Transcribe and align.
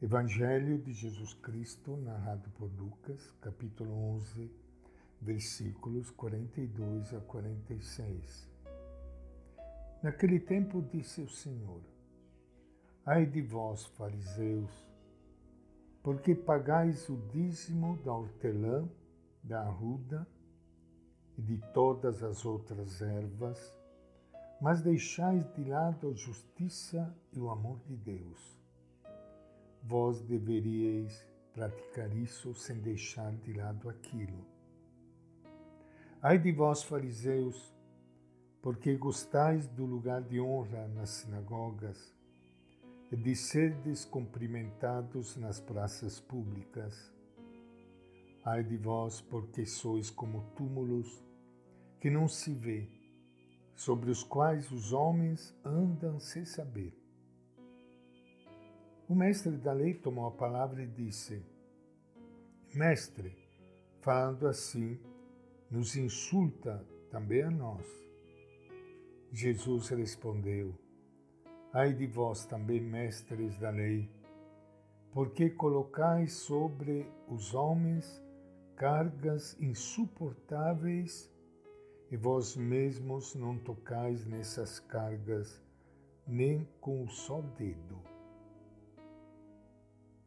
Evangelho 0.00 0.78
de 0.78 0.92
Jesus 0.92 1.34
Cristo, 1.34 1.96
narrado 1.96 2.48
por 2.50 2.70
Lucas, 2.78 3.32
capítulo 3.40 3.92
11, 4.14 4.48
versículos 5.20 6.08
42 6.12 7.14
a 7.14 7.20
46. 7.22 8.48
Naquele 10.00 10.38
tempo 10.38 10.80
disse 10.80 11.20
o 11.20 11.28
Senhor: 11.28 11.82
Ai 13.04 13.26
de 13.26 13.42
vós, 13.42 13.86
fariseus, 13.86 14.70
porque 16.00 16.32
pagais 16.32 17.08
o 17.08 17.16
dízimo 17.32 17.96
da 18.04 18.12
hortelã, 18.12 18.88
da 19.42 19.62
arruda 19.62 20.24
e 21.36 21.42
de 21.42 21.58
todas 21.74 22.22
as 22.22 22.44
outras 22.44 23.02
ervas, 23.02 23.76
mas 24.60 24.80
deixais 24.80 25.44
de 25.54 25.64
lado 25.64 26.08
a 26.08 26.12
justiça 26.12 27.12
e 27.32 27.40
o 27.40 27.50
amor 27.50 27.80
de 27.80 27.96
Deus 27.96 28.58
vós 29.88 30.20
deveríeis 30.20 31.26
praticar 31.54 32.14
isso 32.14 32.54
sem 32.54 32.76
deixar 32.76 33.32
de 33.36 33.54
lado 33.54 33.88
aquilo. 33.88 34.44
Ai 36.20 36.38
de 36.38 36.52
vós, 36.52 36.82
fariseus, 36.82 37.74
porque 38.60 38.94
gostais 38.96 39.66
do 39.66 39.86
lugar 39.86 40.20
de 40.20 40.38
honra 40.38 40.86
nas 40.88 41.08
sinagogas 41.08 42.14
e 43.10 43.16
de 43.16 43.34
serdes 43.34 44.04
cumprimentados 44.04 45.36
nas 45.36 45.58
praças 45.58 46.20
públicas. 46.20 47.10
Ai 48.44 48.62
de 48.62 48.76
vós, 48.76 49.22
porque 49.22 49.64
sois 49.64 50.10
como 50.10 50.42
túmulos 50.54 51.24
que 51.98 52.10
não 52.10 52.28
se 52.28 52.52
vê, 52.52 52.90
sobre 53.74 54.10
os 54.10 54.22
quais 54.22 54.70
os 54.70 54.92
homens 54.92 55.54
andam 55.64 56.20
sem 56.20 56.44
saber. 56.44 56.97
O 59.08 59.14
mestre 59.14 59.56
da 59.56 59.72
lei 59.72 59.94
tomou 59.94 60.26
a 60.26 60.30
palavra 60.30 60.82
e 60.82 60.86
disse: 60.86 61.42
Mestre, 62.74 63.34
falando 64.02 64.46
assim, 64.46 65.00
nos 65.70 65.96
insulta 65.96 66.84
também 67.10 67.42
a 67.42 67.50
nós. 67.50 67.86
Jesus 69.32 69.88
respondeu: 69.88 70.74
Ai 71.72 71.94
de 71.94 72.06
vós 72.06 72.44
também, 72.44 72.82
mestres 72.82 73.56
da 73.56 73.70
lei, 73.70 74.10
porque 75.10 75.48
colocais 75.48 76.34
sobre 76.34 77.10
os 77.28 77.54
homens 77.54 78.22
cargas 78.76 79.58
insuportáveis 79.58 81.32
e 82.10 82.16
vós 82.18 82.54
mesmos 82.56 83.34
não 83.34 83.58
tocais 83.58 84.26
nessas 84.26 84.78
cargas 84.78 85.62
nem 86.26 86.68
com 86.78 87.04
o 87.04 87.08
só 87.08 87.40
dedo. 87.40 88.17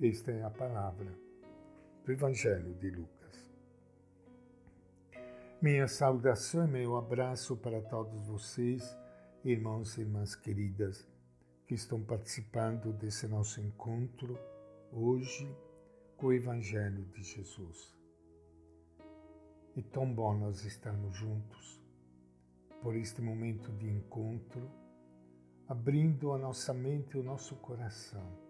Esta 0.00 0.30
é 0.30 0.44
a 0.44 0.50
palavra 0.50 1.12
do 2.04 2.12
Evangelho 2.12 2.72
de 2.74 2.88
Lucas. 2.88 3.50
Minha 5.60 5.88
saudação 5.88 6.68
e 6.68 6.70
meu 6.70 6.96
abraço 6.96 7.56
para 7.56 7.82
todos 7.82 8.28
vocês, 8.28 8.96
irmãos 9.44 9.98
e 9.98 10.02
irmãs 10.02 10.36
queridas, 10.36 11.04
que 11.66 11.74
estão 11.74 12.00
participando 12.00 12.92
desse 12.92 13.26
nosso 13.26 13.60
encontro 13.60 14.38
hoje 14.92 15.52
com 16.16 16.28
o 16.28 16.32
Evangelho 16.32 17.04
de 17.06 17.24
Jesus. 17.24 17.92
É 19.76 19.82
tão 19.82 20.14
bom 20.14 20.32
nós 20.38 20.64
estarmos 20.64 21.16
juntos 21.16 21.82
por 22.80 22.94
este 22.94 23.20
momento 23.20 23.72
de 23.72 23.88
encontro, 23.88 24.70
abrindo 25.66 26.32
a 26.32 26.38
nossa 26.38 26.72
mente 26.72 27.16
e 27.16 27.20
o 27.20 27.24
nosso 27.24 27.56
coração 27.56 28.47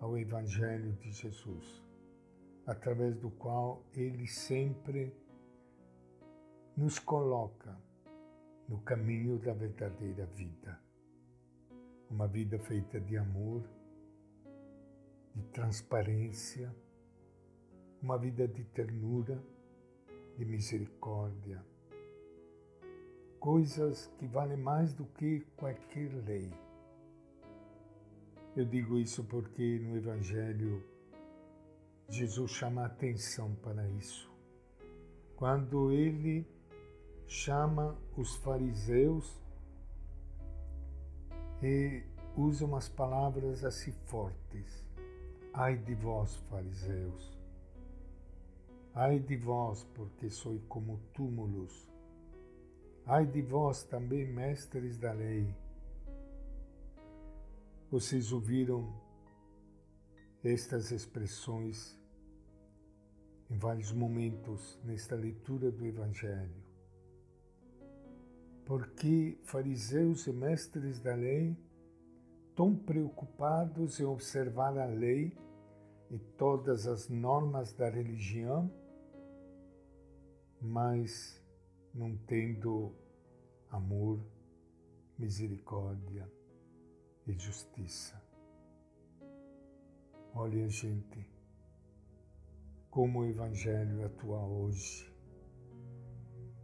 ao 0.00 0.18
Evangelho 0.18 0.92
de 0.94 1.10
Jesus, 1.10 1.82
através 2.66 3.16
do 3.16 3.30
qual 3.30 3.82
ele 3.94 4.26
sempre 4.26 5.12
nos 6.76 6.98
coloca 6.98 7.76
no 8.68 8.78
caminho 8.80 9.38
da 9.38 9.52
verdadeira 9.52 10.26
vida. 10.26 10.78
Uma 12.10 12.26
vida 12.26 12.58
feita 12.58 13.00
de 13.00 13.16
amor, 13.16 13.62
de 15.34 15.42
transparência, 15.44 16.74
uma 18.02 18.18
vida 18.18 18.46
de 18.46 18.64
ternura, 18.64 19.42
de 20.36 20.44
misericórdia. 20.44 21.64
Coisas 23.40 24.06
que 24.18 24.26
valem 24.26 24.56
mais 24.56 24.92
do 24.92 25.04
que 25.06 25.40
qualquer 25.56 26.12
lei 26.24 26.52
eu 28.56 28.64
digo 28.64 28.98
isso 28.98 29.22
porque 29.24 29.78
no 29.78 29.96
Evangelho 29.96 30.82
Jesus 32.08 32.50
chama 32.52 32.86
atenção 32.86 33.54
para 33.56 33.86
isso. 33.90 34.30
Quando 35.36 35.92
ele 35.92 36.46
chama 37.26 37.94
os 38.16 38.34
fariseus 38.36 39.38
e 41.62 42.02
usa 42.34 42.64
umas 42.64 42.88
palavras 42.88 43.62
assim 43.62 43.92
fortes. 44.06 44.86
Ai 45.52 45.76
de 45.76 45.94
vós, 45.94 46.36
fariseus! 46.50 47.36
Ai 48.94 49.18
de 49.18 49.36
vós, 49.36 49.84
porque 49.94 50.30
sois 50.30 50.62
como 50.64 50.98
túmulos! 51.12 51.90
Ai 53.04 53.26
de 53.26 53.42
vós 53.42 53.82
também, 53.82 54.26
mestres 54.26 54.96
da 54.96 55.12
lei! 55.12 55.54
Vocês 57.96 58.30
ouviram 58.30 58.92
estas 60.44 60.90
expressões 60.90 61.98
em 63.48 63.56
vários 63.56 63.90
momentos 63.90 64.78
nesta 64.84 65.16
leitura 65.16 65.72
do 65.72 65.86
Evangelho. 65.86 66.62
Porque 68.66 69.38
fariseus 69.44 70.26
e 70.26 70.32
mestres 70.34 71.00
da 71.00 71.14
lei, 71.14 71.56
tão 72.54 72.76
preocupados 72.76 73.98
em 73.98 74.04
observar 74.04 74.76
a 74.76 74.84
lei 74.84 75.34
e 76.10 76.18
todas 76.36 76.86
as 76.86 77.08
normas 77.08 77.72
da 77.72 77.88
religião, 77.88 78.70
mas 80.60 81.42
não 81.94 82.14
tendo 82.26 82.92
amor, 83.70 84.20
misericórdia, 85.18 86.30
e 87.26 87.32
justiça. 87.32 88.22
Olha, 90.34 90.68
gente, 90.68 91.26
como 92.90 93.20
o 93.20 93.26
Evangelho 93.26 94.04
atua 94.04 94.38
hoje. 94.44 95.12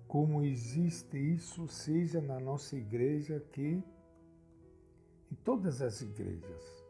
Como 0.07 0.43
existe 0.43 1.17
isso, 1.17 1.67
seja 1.69 2.21
na 2.21 2.39
nossa 2.39 2.77
igreja 2.77 3.37
aqui, 3.39 3.83
em 5.31 5.35
todas 5.37 5.81
as 5.81 6.03
igrejas, 6.03 6.85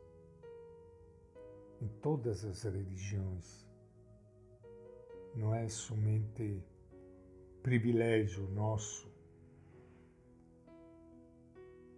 em 1.81 1.89
todas 2.01 2.45
as 2.45 2.63
religiões. 2.65 3.65
Não 5.37 5.55
é 5.55 5.69
somente 5.69 6.63
privilégio 7.63 8.49
nosso 8.51 9.12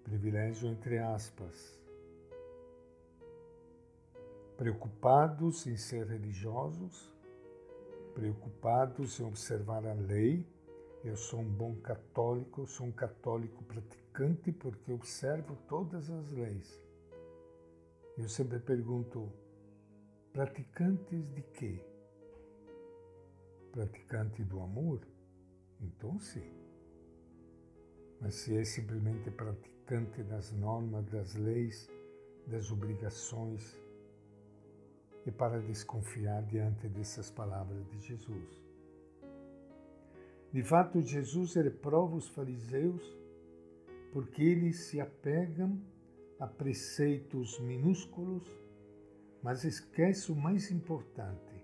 privilégio 0.05 0.69
entre 0.69 0.99
aspas, 0.99 1.81
preocupados 4.57 5.67
em 5.67 5.77
ser 5.77 6.07
religiosos, 6.07 7.11
preocupados 8.15 9.19
em 9.19 9.25
observar 9.25 9.85
a 9.87 9.95
lei. 9.95 10.47
Eu 11.03 11.17
sou 11.17 11.41
um 11.41 11.51
bom 11.51 11.75
católico, 11.77 12.67
sou 12.67 12.87
um 12.87 12.93
católico 12.93 13.65
praticante 13.65 14.53
porque 14.53 14.93
observo 14.93 15.57
todas 15.69 16.09
as 16.11 16.31
leis. 16.31 16.81
Eu 18.17 18.29
sempre 18.29 18.59
pergunto, 18.61 19.33
praticantes 20.33 21.29
de 21.35 21.43
quê? 21.43 21.85
Praticante 23.73 24.45
do 24.45 24.61
amor? 24.61 25.01
Então 25.81 26.19
sim. 26.21 26.64
Mas 28.21 28.35
se 28.35 28.57
é 28.57 28.65
simplesmente 28.65 29.31
praticante, 29.31 29.75
das 30.23 30.51
normas, 30.53 31.05
das 31.07 31.35
leis, 31.35 31.91
das 32.47 32.71
obrigações 32.71 33.79
e 35.27 35.31
para 35.31 35.61
desconfiar 35.61 36.43
diante 36.45 36.89
dessas 36.89 37.31
palavras 37.31 37.87
de 37.91 38.01
Jesus. 38.01 38.65
De 40.53 40.63
fato, 40.63 41.03
Jesus 41.03 41.55
reprova 41.55 42.17
os 42.17 42.29
fariseus 42.29 43.03
porque 44.13 44.43
eles 44.43 44.85
se 44.85 45.01
apegam 45.01 45.81
a 46.39 46.47
preceitos 46.47 47.59
minúsculos, 47.59 48.49
mas 49.43 49.65
esquecem 49.65 50.35
o 50.35 50.39
mais 50.39 50.71
importante, 50.71 51.55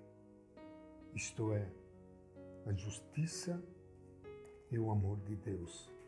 isto 1.14 1.52
é, 1.52 1.70
a 2.66 2.72
justiça 2.72 3.62
e 4.70 4.78
o 4.78 4.90
amor 4.90 5.18
de 5.20 5.36
Deus 5.36 5.99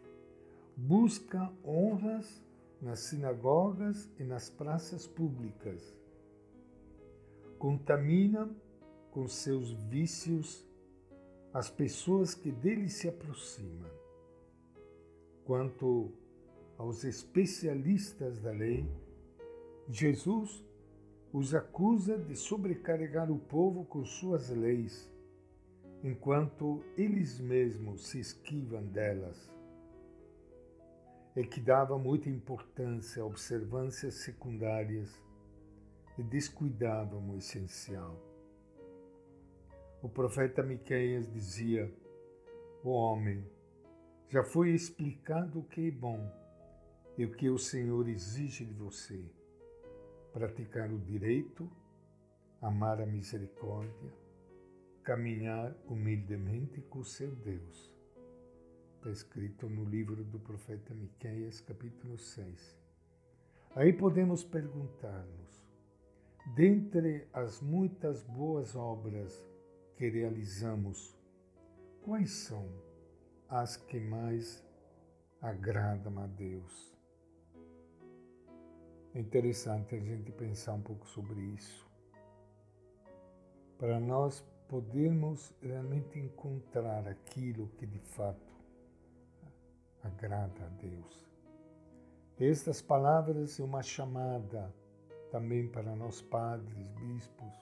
busca 0.85 1.49
honras 1.65 2.43
nas 2.81 2.99
sinagogas 2.99 4.11
e 4.19 4.25
nas 4.25 4.51
praças 4.51 5.07
públicas. 5.07 5.97
contamina 7.57 8.51
com 9.13 9.29
seus 9.29 9.71
vícios 9.89 10.67
as 11.55 11.71
pessoas 11.71 12.35
que 12.35 12.51
dele 12.51 12.89
se 12.89 13.09
aproximam. 13.09 13.89
Quanto 15.45 16.11
aos 16.77 17.05
especialistas 17.05 18.41
da 18.41 18.51
lei, 18.51 18.85
Jesus 19.89 20.65
os 21.33 21.55
acusa 21.55 22.19
de 22.19 22.35
sobrecarregar 22.35 23.31
o 23.31 23.39
povo 23.39 23.85
com 23.85 24.05
suas 24.05 24.51
leis, 24.51 25.09
enquanto 26.03 26.83
eles 26.97 27.39
mesmos 27.39 28.09
se 28.09 28.19
esquivam 28.19 28.85
delas. 28.87 29.62
E 31.35 31.45
que 31.45 31.61
dava 31.61 31.99
muita 31.99 32.29
importância 32.29 33.23
a 33.23 33.27
observâncias 33.27 34.15
secundárias 34.17 35.11
e 36.19 36.23
descuidavam 36.23 37.31
o 37.31 37.37
essencial. 37.37 38.21
O 40.03 40.09
profeta 40.09 40.63
Miqueias 40.63 41.33
dizia: 41.33 41.93
O 42.85 42.91
homem, 42.91 43.47
já 44.29 44.43
foi 44.43 44.71
explicado 44.71 45.61
o 45.61 45.65
que 45.65 45.89
é 45.89 45.91
bom 45.91 46.31
e 47.19 47.25
o 47.25 47.33
que 47.33 47.51
o 47.51 47.59
Senhor 47.59 48.09
exige 48.09 48.65
de 48.65 48.73
você 48.73 49.23
praticar 50.33 50.91
o 50.91 50.99
direito, 50.99 51.71
amar 52.61 53.01
a 53.01 53.07
misericórdia, 53.07 54.13
caminhar 55.03 55.77
humildemente 55.87 56.81
com 56.83 57.01
o 57.01 57.05
seu 57.05 57.31
Deus. 57.31 57.92
Está 59.03 59.11
escrito 59.11 59.69
no 59.69 59.85
livro 59.85 60.23
do 60.23 60.39
profeta 60.39 60.95
Miqueias, 60.95 61.61
capítulo 61.61 62.17
6. 62.17 62.79
Aí 63.75 63.93
podemos 63.93 64.45
perguntar-nos, 64.45 65.67
dentre 66.55 67.27
as 67.33 67.61
muitas 67.61 68.23
boas 68.23 68.77
obras 68.77 69.45
que 69.97 70.09
realizamos, 70.09 71.19
quais 72.05 72.31
são 72.31 72.65
as 73.49 73.77
que 73.77 73.99
mais 73.99 74.65
agradam 75.41 76.21
a 76.21 76.29
Deus? 76.29 76.97
É 79.17 79.19
interessante 79.19 79.97
a 79.97 79.99
gente 79.99 80.31
pensar 80.31 80.75
um 80.75 80.81
pouco 80.81 81.09
sobre 81.09 81.41
isso, 81.41 81.91
para 83.79 83.99
nós 83.99 84.47
podermos 84.69 85.53
realmente 85.61 86.21
encontrar 86.21 87.09
aquilo 87.09 87.67
que 87.77 87.85
de 87.85 87.99
fato 87.99 88.52
agrada 90.23 90.65
a 90.65 90.69
Deus. 90.81 91.29
Estas 92.39 92.81
palavras 92.81 93.51
são 93.51 93.67
uma 93.67 93.83
chamada 93.83 94.73
também 95.33 95.69
para 95.69 95.97
nós 95.97 96.23
padres, 96.23 96.87
bispos, 96.93 97.55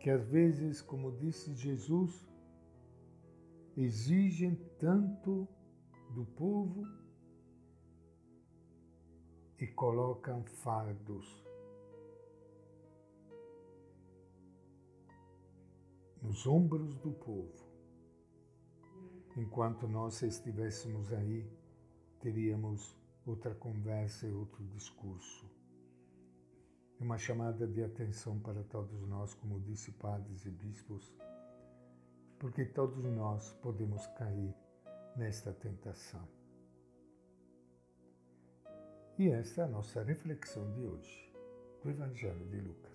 que 0.00 0.10
às 0.10 0.26
vezes, 0.26 0.82
como 0.82 1.16
disse 1.16 1.54
Jesus, 1.54 2.28
exigem 3.76 4.56
tanto 4.78 5.46
do 6.12 6.24
povo 6.24 6.82
e 9.60 9.66
colocam 9.68 10.42
fardos 10.44 11.44
nos 16.20 16.46
ombros 16.46 16.96
do 16.98 17.12
povo. 17.12 17.59
Enquanto 19.40 19.88
nós 19.88 20.20
estivéssemos 20.20 21.10
aí, 21.14 21.50
teríamos 22.20 22.94
outra 23.24 23.54
conversa 23.54 24.26
e 24.26 24.32
outro 24.34 24.62
discurso. 24.66 25.50
É 27.00 27.02
uma 27.02 27.16
chamada 27.16 27.66
de 27.66 27.82
atenção 27.82 28.38
para 28.38 28.62
todos 28.64 29.00
nós, 29.08 29.32
como 29.32 29.58
disse 29.58 29.92
padres 29.92 30.44
e 30.44 30.50
bispos, 30.50 31.10
porque 32.38 32.66
todos 32.66 33.02
nós 33.02 33.54
podemos 33.62 34.06
cair 34.08 34.54
nesta 35.16 35.54
tentação. 35.54 36.28
E 39.18 39.30
esta 39.30 39.62
é 39.62 39.64
a 39.64 39.68
nossa 39.68 40.02
reflexão 40.02 40.70
de 40.74 40.84
hoje 40.84 41.32
do 41.82 41.88
Evangelho 41.88 42.46
de 42.46 42.60
Lucas. 42.60 42.89